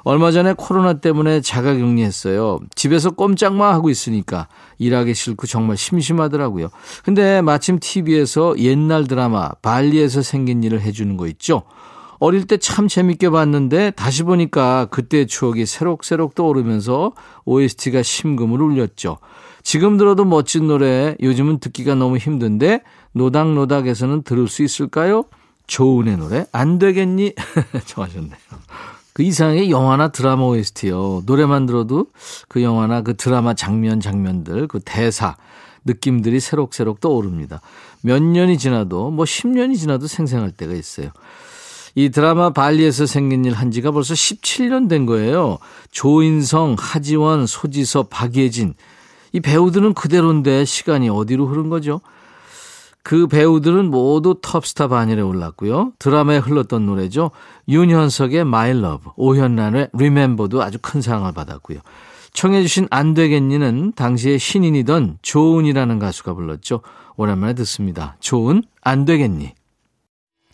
얼마 0.05 0.31
전에 0.31 0.53
코로나 0.55 0.93
때문에 0.93 1.41
자가격리했어요. 1.41 2.59
집에서 2.75 3.09
꼼짝마 3.09 3.73
하고 3.73 3.89
있으니까 3.89 4.47
일하기 4.77 5.15
싫고 5.15 5.47
정말 5.47 5.77
심심하더라고요. 5.77 6.69
근데 7.03 7.41
마침 7.41 7.79
TV에서 7.79 8.57
옛날 8.59 9.07
드라마 9.07 9.49
발리에서 9.63 10.21
생긴 10.21 10.63
일을 10.63 10.79
해주는 10.81 11.17
거 11.17 11.25
있죠. 11.27 11.63
어릴 12.19 12.45
때 12.45 12.57
참 12.57 12.87
재밌게 12.87 13.31
봤는데 13.31 13.91
다시 13.91 14.21
보니까 14.23 14.85
그때의 14.85 15.25
추억이 15.27 15.65
새록새록 15.65 16.35
떠오르면서 16.35 17.13
OST가 17.45 18.03
심금을 18.03 18.61
울렸죠. 18.61 19.17
지금 19.63 19.97
들어도 19.97 20.23
멋진 20.23 20.67
노래 20.67 21.15
요즘은 21.19 21.59
듣기가 21.59 21.95
너무 21.95 22.17
힘든데 22.17 22.83
노닥노닥에서는 23.13 24.21
들을 24.21 24.47
수 24.47 24.61
있을까요? 24.63 25.23
조은의 25.65 26.17
노래 26.17 26.45
안 26.51 26.77
되겠니? 26.77 27.33
정하셨네요. 27.87 28.37
그 29.15 29.23
이상의 29.23 29.71
영화나 29.71 30.09
드라마 30.09 30.43
OST요. 30.43 31.23
노래만 31.25 31.65
들어도 31.67 32.07
그 32.49 32.61
영화나 32.61 33.01
그 33.01 33.15
드라마 33.15 33.53
장면 33.53 34.01
장면들 34.01 34.67
그 34.67 34.81
대사 34.83 35.37
느낌들이 35.85 36.41
새록새록 36.41 36.99
떠오릅니다. 36.99 37.61
몇 38.01 38.21
년이 38.21 38.57
지나도 38.57 39.11
뭐 39.11 39.23
10년이 39.23 39.79
지나도 39.79 40.07
생생할 40.07 40.51
때가 40.51 40.73
있어요. 40.73 41.11
이 41.95 42.09
드라마 42.09 42.49
발리에서 42.49 43.05
생긴 43.05 43.45
일 43.45 43.53
한 43.53 43.71
지가 43.71 43.91
벌써 43.91 44.13
17년 44.13 44.89
된 44.89 45.05
거예요. 45.05 45.59
조인성, 45.91 46.75
하지원, 46.77 47.45
소지섭, 47.47 48.09
박예진. 48.09 48.73
이 49.31 49.39
배우들은 49.39 49.93
그대로인데 49.93 50.65
시간이 50.65 51.07
어디로 51.07 51.47
흐른 51.47 51.69
거죠? 51.69 52.01
그 53.05 53.27
배우들은 53.27 53.91
모두 53.91 54.39
톱스타 54.41 54.87
반열에 54.87 55.21
올랐고요. 55.21 55.91
드라마에 55.99 56.39
흘렀던 56.39 56.87
노래죠. 56.87 57.29
윤현석의 57.69 58.39
My 58.39 58.71
Love, 58.71 59.11
오현란의 59.15 59.89
Remember도 59.93 60.63
아주 60.63 60.79
큰 60.81 61.01
사랑을 61.03 61.31
받았고요. 61.31 61.81
청해 62.33 62.63
주신 62.63 62.87
안 62.89 63.13
되겠니는 63.13 63.93
당시에 63.95 64.39
신인이던 64.39 65.19
조은이라는 65.21 65.99
가수가 65.99 66.33
불렀죠. 66.33 66.81
오랜만에 67.15 67.53
듣습니다. 67.53 68.17
조은 68.21 68.63
안 68.81 69.05
되겠니. 69.05 69.53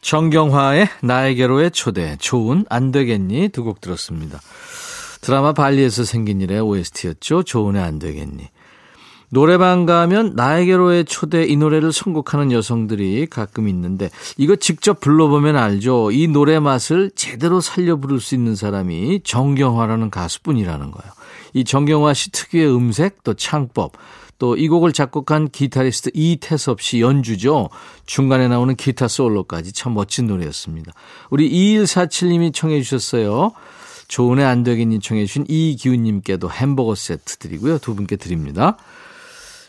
정경화의 0.02 0.90
나에게로의 1.04 1.72
초대, 1.72 2.18
좋은 2.20 2.66
안 2.70 2.92
되겠니 2.92 3.48
두 3.50 3.64
곡 3.64 3.80
들었습니다. 3.80 4.42
드라마 5.22 5.54
발리에서 5.54 6.04
생긴 6.04 6.42
일의 6.42 6.60
OST였죠. 6.60 7.44
좋은의 7.44 7.82
안 7.82 7.98
되겠니. 7.98 8.50
노래방 9.32 9.86
가면 9.86 10.34
나에게로의 10.36 11.06
초대 11.06 11.46
이 11.46 11.56
노래를 11.56 11.94
선곡하는 11.94 12.52
여성들이 12.52 13.28
가끔 13.28 13.70
있는데 13.70 14.10
이거 14.38 14.58
직접 14.58 15.00
불러보면 15.00 15.56
알죠. 15.56 16.12
이 16.12 16.28
노래 16.28 16.60
맛을 16.60 17.12
제대로 17.16 17.62
살려 17.62 17.96
부를 17.96 18.20
수 18.20 18.36
있는 18.36 18.56
사람이 18.56 19.22
정경화라는 19.24 20.10
가수뿐이라는 20.10 20.92
거예요. 20.92 21.12
이 21.54 21.64
정경화 21.64 22.14
씨 22.14 22.32
특유의 22.32 22.76
음색 22.76 23.24
또 23.24 23.34
창법 23.34 23.94
또 24.38 24.56
이 24.58 24.68
곡을 24.68 24.92
작곡한 24.92 25.50
기타리스트 25.50 26.10
이태섭 26.14 26.82
씨 26.82 27.00
연주죠. 27.00 27.70
중간에 28.08 28.48
나오는 28.48 28.76
기타 28.76 29.08
솔로까지 29.08 29.72
참 29.72 29.94
멋진 29.94 30.28
노래였습니다. 30.28 30.92
우리 31.30 31.50
2147님이 31.50 32.54
청해 32.54 32.82
주셨어요. 32.82 33.52
좋은애 34.08 34.44
안 34.44 34.64
되겠니 34.64 35.00
청해 35.00 35.26
주신 35.26 35.46
이기훈님께도 35.48 36.50
햄버거 36.50 36.96
세트 36.96 37.38
드리고요. 37.38 37.78
두 37.78 37.96
분께 37.96 38.18
드립니다. 38.18 38.78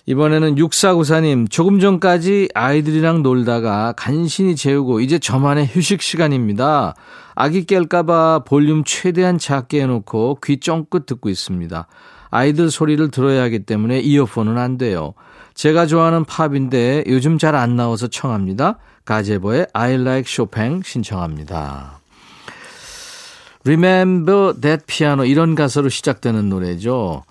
이번에는 0.07 0.57
6494님, 0.57 1.49
조금 1.49 1.79
전까지 1.79 2.49
아이들이랑 2.55 3.23
놀다가 3.23 3.93
간신히 3.97 4.57
재우고 4.57 5.01
이제 5.01 5.19
저만의 5.19 5.69
휴식 5.73 6.03
시간입니다. 6.03 6.95
아기 7.35 7.65
깰까봐 7.65 8.45
볼륨 8.45 8.83
최대한 8.85 9.39
작게 9.39 9.81
해놓고 9.83 10.39
귀 10.45 10.59
쫑긋 10.59 11.07
듣고 11.07 11.29
있습니다. 11.29 11.87
아이들 12.31 12.71
소리를 12.71 13.11
들어야 13.11 13.43
하기 13.45 13.61
때문에 13.61 14.01
이어폰은 14.01 14.59
안 14.59 14.77
돼요. 14.77 15.15
제가 15.55 15.87
좋아하는 15.87 16.25
팝인데 16.25 17.05
요즘 17.07 17.39
잘 17.39 17.55
안 17.55 17.77
나와서 17.77 18.09
청합니다. 18.09 18.79
가제보의 19.05 19.67
I 19.73 19.95
like 19.95 20.25
Chopin 20.27 20.83
신청합니다. 20.85 22.01
Remember 23.65 24.59
that 24.61 24.85
piano 24.87 25.25
이런 25.25 25.55
가사로 25.55 25.89
시작되는 25.89 26.49
노래죠. 26.49 27.23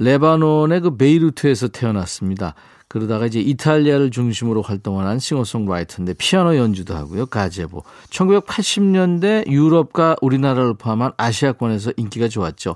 레바논의 0.00 0.80
그 0.80 0.96
베이루트에서 0.96 1.68
태어났습니다. 1.68 2.54
그러다가 2.88 3.26
이제 3.26 3.38
이탈리아를 3.38 4.10
중심으로 4.10 4.62
활동을 4.62 5.06
한 5.06 5.20
싱어송라이터인데 5.20 6.14
피아노 6.14 6.56
연주도 6.56 6.96
하고요. 6.96 7.26
가제보. 7.26 7.84
1980년대 8.10 9.46
유럽과 9.46 10.16
우리나라를 10.20 10.74
포함한 10.74 11.12
아시아권에서 11.16 11.92
인기가 11.96 12.26
좋았죠. 12.26 12.74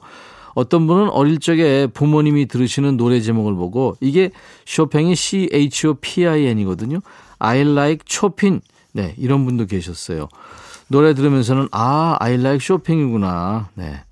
어떤 0.54 0.86
분은 0.86 1.08
어릴 1.08 1.40
적에 1.40 1.88
부모님이 1.88 2.46
들으시는 2.46 2.96
노래 2.96 3.20
제목을 3.20 3.54
보고 3.54 3.96
이게 4.00 4.30
쇼팽이 4.66 5.16
C-H-O-P-I-N이거든요. 5.16 7.00
I 7.40 7.60
like 7.62 8.04
쇼핑. 8.06 8.60
네, 8.92 9.14
이런 9.18 9.44
분도 9.44 9.66
계셨어요. 9.66 10.28
노래 10.86 11.14
들으면서는 11.14 11.68
아, 11.72 12.16
I 12.20 12.34
like 12.34 12.60
쇼핑이구나. 12.64 13.70
네. 13.74 14.04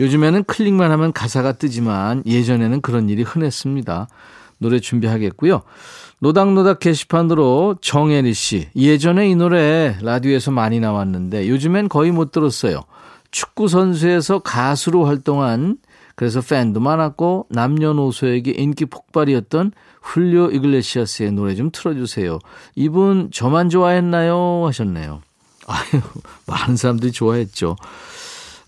요즘에는 0.00 0.44
클릭만 0.44 0.90
하면 0.92 1.12
가사가 1.12 1.52
뜨지만 1.52 2.22
예전에는 2.26 2.80
그런 2.80 3.08
일이 3.08 3.22
흔했습니다. 3.22 4.08
노래 4.58 4.80
준비하겠고요. 4.80 5.62
노닥노닥 6.20 6.80
게시판으로 6.80 7.76
정혜리 7.80 8.34
씨. 8.34 8.68
예전에 8.74 9.28
이 9.28 9.36
노래 9.36 9.96
라디오에서 10.02 10.50
많이 10.50 10.80
나왔는데 10.80 11.48
요즘엔 11.48 11.88
거의 11.88 12.10
못 12.10 12.32
들었어요. 12.32 12.82
축구 13.30 13.68
선수에서 13.68 14.40
가수로 14.40 15.04
활동한 15.06 15.78
그래서 16.14 16.40
팬도 16.40 16.80
많았고 16.80 17.46
남녀노소에게 17.50 18.54
인기 18.56 18.86
폭발이었던 18.86 19.70
훌리오 20.02 20.50
이글레시아스의 20.50 21.32
노래 21.32 21.54
좀 21.54 21.70
틀어주세요. 21.72 22.40
이분 22.74 23.30
저만 23.32 23.68
좋아했나요? 23.70 24.64
하셨네요. 24.66 25.22
아유, 25.68 26.02
많은 26.46 26.76
사람들이 26.76 27.12
좋아했죠. 27.12 27.76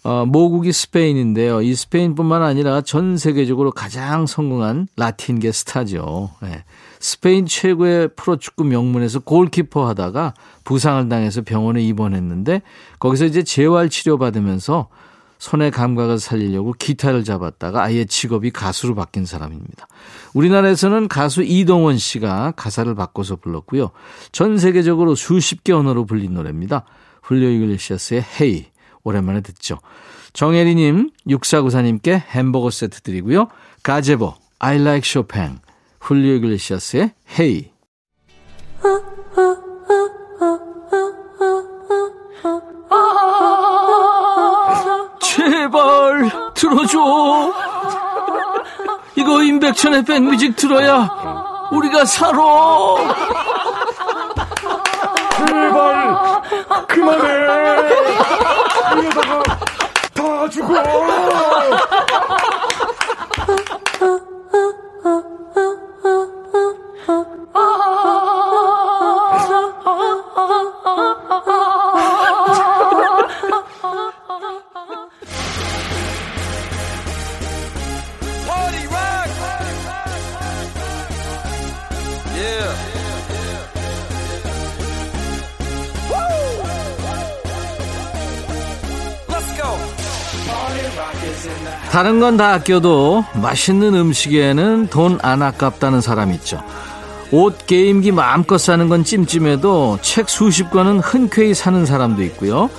어, 0.03 0.25
모국이 0.27 0.73
스페인인데요. 0.73 1.61
이 1.61 1.75
스페인뿐만 1.75 2.43
아니라 2.43 2.81
전 2.81 3.19
세계적으로 3.19 3.71
가장 3.71 4.27
성공한 4.27 4.89
라틴계 4.97 5.53
스타죠. 5.53 6.31
네. 6.43 6.65
스페인 6.99 7.47
최고의 7.47 8.11
프로축구 8.17 8.65
명문에서 8.65 9.21
골키퍼 9.21 9.87
하다가 9.89 10.35
부상을 10.65 11.09
당해서 11.09 11.43
병원에 11.43 11.83
입원했는데 11.83 12.63
거기서 12.99 13.27
이제 13.27 13.43
재활 13.43 13.91
치료 13.91 14.19
받으면서 14.19 14.89
손의 15.39 15.71
감각을 15.71 16.19
살리려고 16.19 16.75
기타를 16.79 17.25
잡았다가 17.25 17.83
아예 17.83 18.05
직업이 18.05 18.51
가수로 18.51 18.95
바뀐 18.95 19.25
사람입니다. 19.25 19.89
우리나라에서는 20.35 21.09
가수 21.09 21.43
이동원 21.43 21.97
씨가 21.97 22.53
가사를 22.57 22.95
바꿔서 22.95 23.37
불렀고요. 23.37 23.91
전 24.33 24.59
세계적으로 24.59 25.15
수십 25.15 25.65
개 25.65 25.73
언어로 25.73 26.05
불린 26.05 26.35
노래입니다. 26.35 26.85
훌리오 27.23 27.49
이글레시아스의 27.49 28.25
Hey 28.41 28.67
오랜만에 29.05 29.41
듣죠. 29.41 29.79
정혜리님, 30.33 31.11
6494님께 31.27 32.23
햄버거 32.31 32.71
세트 32.71 33.01
드리고요. 33.03 33.49
가제보, 33.83 34.35
I 34.59 34.77
like 34.77 35.03
Chopin, 35.05 35.59
훌리오 36.01 36.35
이글레시아스의 36.35 37.13
Hey. 37.39 37.71
제발 45.21 46.31
들어줘. 46.55 46.99
이거 49.17 49.43
임백천의 49.43 50.05
백뮤직 50.05 50.57
들어야 50.57 51.09
우리가 51.73 52.05
살아. 52.05 52.39
제발 55.37 56.40
그만해. 56.87 57.29
이러다가 59.01 59.43
다 60.15 60.49
죽어. 60.49 60.75
다른 92.01 92.19
건 92.19 92.39
다 92.39 92.55
아껴도 92.55 93.27
맛있는 93.35 93.95
음식에는 93.95 94.87
돈 94.87 95.19
안 95.21 95.43
아깝다는 95.43 96.01
사람 96.01 96.33
있죠. 96.33 96.63
옷, 97.31 97.67
게임기 97.67 98.13
마음껏 98.13 98.57
사는 98.57 98.89
건 98.89 99.05
찜찜해도 99.05 99.99
책 100.01 100.31
수십 100.31 100.71
권은 100.71 101.01
흔쾌히 101.01 101.53
사는 101.53 101.85
사람도 101.85 102.23
있고요. 102.23 102.71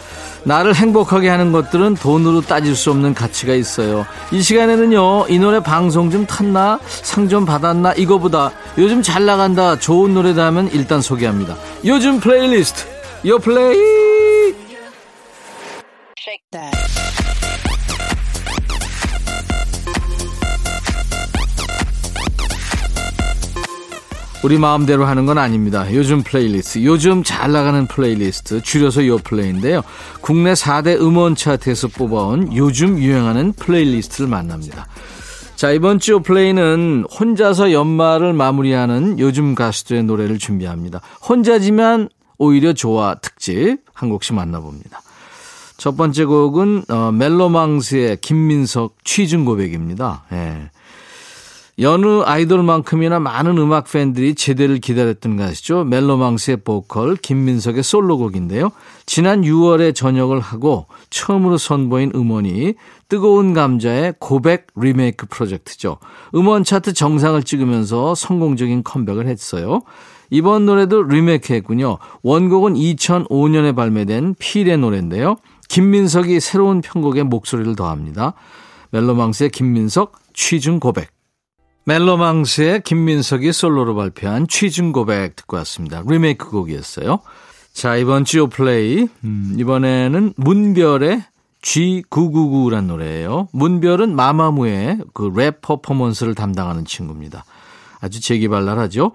나를 0.43 0.73
행복하게 0.73 1.29
하는 1.29 1.51
것들은 1.51 1.93
돈으로 1.97 2.41
따질 2.41 2.75
수 2.75 2.89
없는 2.89 3.13
가치가 3.13 3.53
있어요. 3.53 4.07
이 4.31 4.41
시간에는요, 4.41 5.27
이 5.29 5.37
노래 5.37 5.59
방송 5.59 6.09
좀 6.09 6.25
탔나? 6.25 6.79
상 6.87 7.29
좀 7.29 7.45
받았나? 7.45 7.93
이거보다 7.93 8.51
요즘 8.79 9.03
잘 9.03 9.25
나간다, 9.27 9.77
좋은 9.77 10.15
노래다 10.15 10.47
하면 10.47 10.67
일단 10.73 10.99
소개합니다. 10.99 11.55
요즘 11.85 12.19
플레이리스트, 12.19 12.85
요 13.27 13.37
플레이! 13.37 13.77
우리 24.43 24.57
마음대로 24.57 25.05
하는 25.05 25.27
건 25.27 25.37
아닙니다. 25.37 25.85
요즘 25.93 26.23
플레이리스트, 26.23 26.83
요즘 26.83 27.21
잘 27.23 27.51
나가는 27.51 27.85
플레이리스트, 27.85 28.61
줄여서 28.63 29.05
요 29.05 29.17
플레이인데요. 29.19 29.83
국내 30.19 30.53
4대 30.53 30.99
음원 30.99 31.35
차트에서 31.35 31.89
뽑아온 31.89 32.55
요즘 32.55 32.97
유행하는 32.97 33.53
플레이리스트를 33.53 34.27
만납니다. 34.27 34.87
자, 35.55 35.69
이번 35.69 35.99
주 35.99 36.21
플레이는 36.21 37.05
혼자서 37.19 37.71
연말을 37.71 38.33
마무리하는 38.33 39.19
요즘 39.19 39.53
가수들의 39.53 40.05
노래를 40.05 40.39
준비합니다. 40.39 41.01
혼자지만 41.29 42.09
오히려 42.39 42.73
좋아 42.73 43.13
특집 43.13 43.77
한 43.93 44.09
곡씩 44.09 44.33
만나봅니다. 44.33 45.01
첫 45.77 45.95
번째 45.95 46.25
곡은 46.25 46.85
어, 46.89 47.11
멜로망스의 47.11 48.17
김민석 48.21 48.95
취중 49.03 49.45
고백입니다. 49.45 50.23
예. 50.31 50.71
여느 51.81 52.21
아이돌만큼이나 52.21 53.19
많은 53.19 53.57
음악 53.57 53.91
팬들이 53.91 54.35
제대를 54.35 54.77
기다렸던 54.77 55.35
가수죠. 55.35 55.83
멜로망스의 55.85 56.57
보컬 56.57 57.15
김민석의 57.15 57.81
솔로곡인데요. 57.81 58.71
지난 59.07 59.41
6월에 59.41 59.95
전역을 59.95 60.39
하고 60.39 60.85
처음으로 61.09 61.57
선보인 61.57 62.11
음원이 62.13 62.75
뜨거운 63.09 63.55
감자의 63.55 64.13
고백 64.19 64.67
리메이크 64.75 65.25
프로젝트죠. 65.25 65.97
음원 66.35 66.63
차트 66.63 66.93
정상을 66.93 67.41
찍으면서 67.41 68.13
성공적인 68.13 68.83
컴백을 68.83 69.25
했어요. 69.25 69.81
이번 70.29 70.67
노래도 70.67 71.01
리메이크 71.01 71.51
했군요. 71.51 71.97
원곡은 72.21 72.75
2005년에 72.75 73.75
발매된 73.75 74.35
필의 74.37 74.77
노래인데요. 74.77 75.37
김민석이 75.67 76.41
새로운 76.41 76.81
편곡에 76.81 77.23
목소리를 77.23 77.75
더합니다. 77.75 78.35
멜로망스의 78.91 79.49
김민석 79.49 80.19
취중 80.33 80.79
고백. 80.79 81.20
멜로망스의 81.85 82.81
김민석이 82.83 83.51
솔로로 83.53 83.95
발표한 83.95 84.47
취중 84.47 84.91
고백 84.91 85.35
듣고 85.35 85.57
왔습니다. 85.57 86.03
리메이크 86.07 86.49
곡이었어요. 86.49 87.19
자, 87.73 87.95
이번 87.95 88.25
주 88.25 88.36
요 88.36 88.47
플레이. 88.47 89.07
음, 89.23 89.55
이번에는 89.57 90.33
문별의 90.37 91.23
G999란 91.61 92.85
노래예요. 92.85 93.47
문별은 93.53 94.15
마마무의 94.15 94.99
그 95.13 95.31
랩 95.35 95.61
퍼포먼스를 95.61 96.35
담당하는 96.35 96.85
친구입니다. 96.85 97.45
아주 97.99 98.19
재기발랄하죠. 98.21 99.11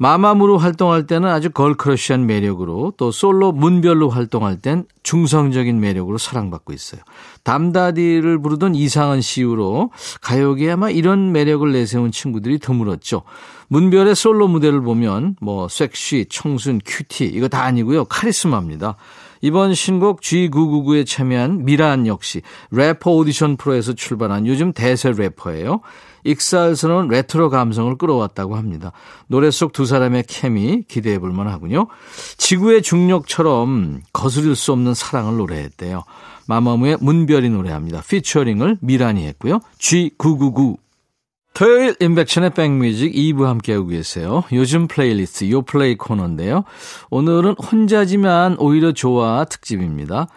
마마무로 0.00 0.56
활동할 0.56 1.06
때는 1.06 1.28
아주 1.28 1.50
걸크러쉬한 1.50 2.24
매력으로 2.24 2.94
또 2.96 3.10
솔로 3.10 3.52
문별로 3.52 4.08
활동할 4.08 4.56
땐 4.56 4.86
중성적인 5.02 5.78
매력으로 5.78 6.16
사랑받고 6.16 6.72
있어요. 6.72 7.02
담다디를 7.44 8.40
부르던 8.40 8.74
이상은 8.74 9.20
씨 9.20 9.46
이후로 9.46 9.90
가요계에 10.22 10.70
아마 10.70 10.88
이런 10.88 11.32
매력을 11.32 11.70
내세운 11.70 12.12
친구들이 12.12 12.60
드물었죠. 12.60 13.24
문별의 13.68 14.14
솔로 14.14 14.48
무대를 14.48 14.80
보면 14.80 15.36
뭐 15.38 15.68
섹시, 15.68 16.24
청순, 16.30 16.80
큐티 16.82 17.26
이거 17.26 17.48
다 17.48 17.64
아니고요. 17.64 18.06
카리스마입니다. 18.06 18.96
이번 19.42 19.74
신곡 19.74 20.22
G999에 20.22 21.06
참여한 21.06 21.66
미란이 21.66 22.06
역시 22.06 22.40
래퍼 22.70 23.10
오디션 23.10 23.58
프로에서 23.58 23.92
출발한 23.92 24.46
요즘 24.46 24.72
대세 24.72 25.12
래퍼예요. 25.12 25.82
익살스러운 26.24 27.08
레트로 27.08 27.50
감성을 27.50 27.96
끌어왔다고 27.96 28.56
합니다. 28.56 28.92
노래 29.26 29.50
속 29.50 29.72
두 29.72 29.86
사람의 29.86 30.24
케미 30.28 30.82
기대해 30.88 31.18
볼 31.18 31.32
만 31.32 31.46
하군요. 31.48 31.86
지구의 32.36 32.82
중력처럼 32.82 34.00
거스릴 34.12 34.56
수 34.56 34.72
없는 34.72 34.94
사랑을 34.94 35.36
노래했대요. 35.36 36.04
마마무의 36.46 36.98
문별이 37.00 37.48
노래합니다. 37.50 38.02
피처링을 38.08 38.78
미란이 38.80 39.26
했고요. 39.26 39.60
G999 39.78 40.76
토요일 41.52 41.96
임백천의 42.00 42.50
백뮤직 42.50 43.12
2부 43.12 43.44
함께하고 43.44 43.86
계세요. 43.88 44.44
요즘 44.52 44.86
플레이리스트 44.86 45.50
요플레이 45.50 45.96
코너인데요. 45.96 46.64
오늘은 47.10 47.54
혼자지만 47.54 48.56
오히려 48.58 48.92
좋아 48.92 49.44
특집입니다. 49.44 50.28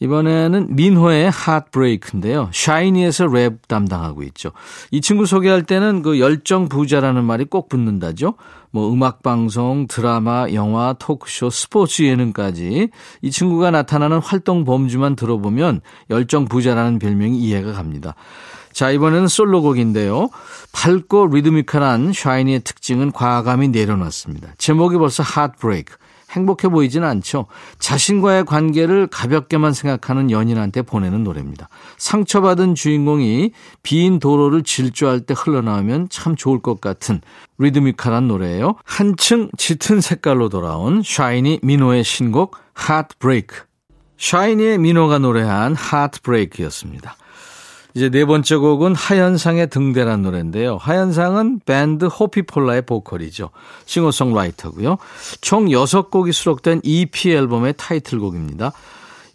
이번에는 0.00 0.74
민호의 0.74 1.30
Heartbreak인데요. 1.30 2.50
샤이니에서 2.52 3.26
랩 3.26 3.66
담당하고 3.68 4.22
있죠. 4.24 4.50
이 4.90 5.00
친구 5.00 5.26
소개할 5.26 5.62
때는 5.62 6.02
그 6.02 6.20
열정 6.20 6.68
부자라는 6.68 7.24
말이 7.24 7.44
꼭 7.44 7.68
붙는다죠. 7.68 8.34
뭐 8.70 8.92
음악 8.92 9.22
방송, 9.22 9.86
드라마, 9.86 10.46
영화, 10.52 10.94
토크쇼, 10.98 11.50
스포츠 11.50 12.02
예능까지 12.02 12.88
이 13.22 13.30
친구가 13.30 13.70
나타나는 13.70 14.18
활동 14.18 14.64
범주만 14.64 15.14
들어보면 15.14 15.80
열정 16.10 16.46
부자라는 16.46 16.98
별명이 16.98 17.38
이해가 17.38 17.72
갑니다. 17.72 18.14
자, 18.72 18.90
이번에는 18.90 19.28
솔로곡인데요. 19.28 20.28
밝고 20.72 21.28
리드미컬한 21.28 22.12
샤이니의 22.12 22.60
특징은 22.60 23.12
과감히 23.12 23.68
내려놨습니다. 23.68 24.54
제목이 24.58 24.96
벌써 24.98 25.22
Heartbreak. 25.22 25.94
행복해 26.30 26.68
보이진 26.68 27.04
않죠. 27.04 27.46
자신과의 27.78 28.44
관계를 28.44 29.06
가볍게만 29.06 29.72
생각하는 29.72 30.30
연인한테 30.30 30.82
보내는 30.82 31.24
노래입니다. 31.24 31.68
상처받은 31.98 32.74
주인공이 32.74 33.52
빈 33.82 34.18
도로를 34.18 34.62
질주할 34.62 35.20
때 35.20 35.34
흘러나오면 35.36 36.08
참 36.10 36.36
좋을 36.36 36.60
것 36.60 36.80
같은 36.80 37.20
리드미컬한 37.58 38.28
노래예요. 38.28 38.76
한층 38.84 39.48
짙은 39.56 40.00
색깔로 40.00 40.48
돌아온 40.48 41.02
샤이니 41.04 41.60
민호의 41.62 42.04
신곡 42.04 42.56
Heartbreak. 42.78 43.48
샤이니의 44.18 44.78
미노가 44.78 45.18
노래한 45.18 45.76
Heartbreak였습니다. 45.76 47.16
이제 47.94 48.10
네 48.10 48.24
번째 48.24 48.56
곡은 48.56 48.96
하현상의 48.96 49.70
등대란 49.70 50.22
노래인데요. 50.22 50.76
하현상은 50.78 51.60
밴드 51.64 52.06
호피폴라의 52.06 52.82
보컬이죠. 52.82 53.50
싱어송라이터고요. 53.86 54.98
총 55.40 55.66
6곡이 55.66 56.32
수록된 56.32 56.80
EP 56.82 57.30
앨범의 57.30 57.74
타이틀곡입니다. 57.76 58.72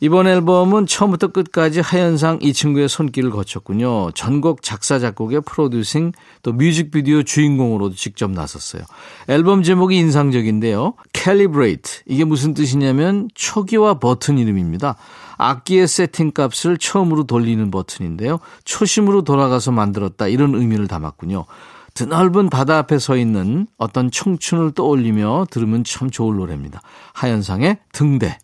이번 0.01 0.27
앨범은 0.27 0.87
처음부터 0.87 1.27
끝까지 1.27 1.81
하현상 1.81 2.39
이 2.41 2.53
친구의 2.53 2.87
손길을 2.87 3.31
거쳤군요. 3.31 4.11
전곡 4.11 4.61
작사 4.61 4.97
작곡에 4.97 5.41
프로듀싱 5.41 6.13
또 6.41 6.53
뮤직비디오 6.53 7.23
주인공으로도 7.23 7.95
직접 7.95 8.31
나섰어요. 8.31 8.83
앨범 9.27 9.61
제목이 9.63 9.97
인상적인데요. 9.97 10.93
Calibrate 11.21 12.01
이게 12.05 12.23
무슨 12.23 12.53
뜻이냐면 12.53 13.27
초기화 13.35 13.95
버튼 13.95 14.37
이름입니다. 14.37 14.95
악기의 15.37 15.87
세팅 15.87 16.31
값을 16.31 16.77
처음으로 16.77 17.23
돌리는 17.25 17.69
버튼인데요. 17.71 18.39
초심으로 18.63 19.23
돌아가서 19.23 19.71
만들었다 19.71 20.27
이런 20.27 20.55
의미를 20.55 20.87
담았군요. 20.87 21.45
드넓은 21.93 22.49
바다 22.49 22.77
앞에 22.77 22.99
서 22.99 23.17
있는 23.17 23.67
어떤 23.77 24.09
청춘을 24.09 24.71
떠올리며 24.71 25.47
들으면 25.49 25.83
참 25.83 26.09
좋을 26.09 26.37
노래입니다. 26.37 26.81
하현상의 27.13 27.79
등대. 27.91 28.37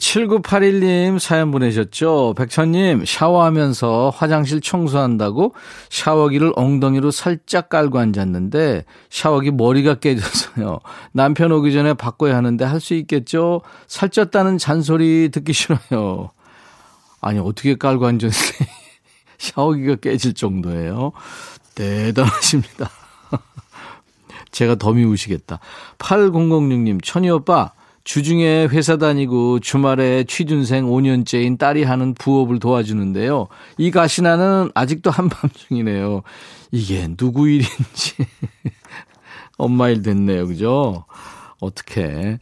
7981님 0.00 1.18
사연 1.18 1.50
보내셨죠? 1.50 2.34
백천님, 2.36 3.04
샤워하면서 3.04 4.12
화장실 4.16 4.60
청소한다고 4.62 5.54
샤워기를 5.90 6.54
엉덩이로 6.56 7.10
살짝 7.10 7.68
깔고 7.68 7.98
앉았는데 7.98 8.84
샤워기 9.10 9.50
머리가 9.50 9.96
깨져서요. 9.96 10.80
남편 11.12 11.52
오기 11.52 11.72
전에 11.72 11.94
바꿔야 11.94 12.36
하는데 12.36 12.64
할 12.64 12.80
수 12.80 12.94
있겠죠? 12.94 13.60
살쪘다는 13.88 14.58
잔소리 14.58 15.28
듣기 15.30 15.52
싫어요. 15.52 16.30
아니, 17.20 17.38
어떻게 17.38 17.76
깔고 17.76 18.06
앉았는데 18.06 18.32
샤워기가 19.36 19.96
깨질 19.96 20.32
정도예요. 20.32 21.12
대단하십니다. 21.74 22.88
제가 24.50 24.76
더 24.76 24.92
미우시겠다. 24.94 25.60
8006님, 25.98 27.04
천희 27.04 27.28
오빠, 27.28 27.72
주중에 28.10 28.66
회사 28.72 28.96
다니고 28.96 29.60
주말에 29.60 30.24
취준생 30.24 30.84
5년째인 30.86 31.56
딸이 31.60 31.84
하는 31.84 32.12
부업을 32.14 32.58
도와주는데요. 32.58 33.46
이 33.78 33.92
가시나는 33.92 34.72
아직도 34.74 35.12
한밤중이네요. 35.12 36.22
이게 36.72 37.06
누구 37.16 37.48
일인지. 37.48 38.16
엄마 39.58 39.90
일 39.90 40.02
됐네요. 40.02 40.48
그죠? 40.48 41.04
어떻게 41.60 42.40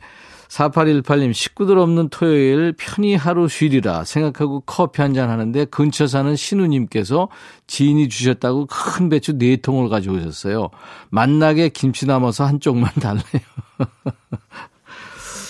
4818님, 0.48 1.34
식구들 1.34 1.76
없는 1.76 2.08
토요일 2.08 2.72
편히 2.78 3.14
하루 3.14 3.46
쉬리라 3.46 4.04
생각하고 4.04 4.60
커피 4.64 5.02
한 5.02 5.12
잔 5.12 5.28
하는데 5.28 5.66
근처 5.66 6.06
사는 6.06 6.34
신우님께서 6.34 7.28
지인이 7.66 8.08
주셨다고 8.08 8.68
큰 8.70 9.10
배추 9.10 9.36
4통을 9.36 9.90
가져오셨어요. 9.90 10.70
만나게 11.10 11.68
김치 11.68 12.06
남아서 12.06 12.46
한쪽만 12.46 12.90
달래요. 13.02 13.42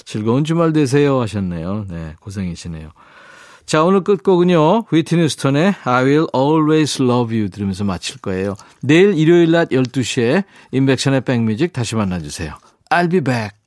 즐거운 0.09 0.43
주말 0.43 0.73
되세요 0.73 1.21
하셨네요. 1.21 1.85
네, 1.91 2.15
고생이시네요. 2.21 2.93
자, 3.67 3.85
오늘 3.85 4.03
끝곡은요. 4.03 4.87
휘트니 4.91 5.29
스턴의 5.29 5.75
I 5.85 6.05
will 6.05 6.27
always 6.35 7.03
love 7.03 7.37
you 7.37 7.51
들으면서 7.51 7.85
마칠 7.85 8.23
거예요. 8.23 8.57
내일 8.81 9.19
일요일 9.19 9.51
낮 9.51 9.69
12시에 9.69 10.45
인백션의 10.73 11.21
백뮤직 11.27 11.75
다시 11.75 11.95
만나주세요. 11.95 12.55
I'll 12.89 13.11
be 13.11 13.21
back. 13.21 13.58